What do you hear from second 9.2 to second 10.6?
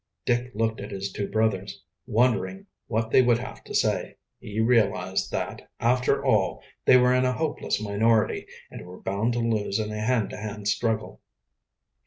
to lose in a hand to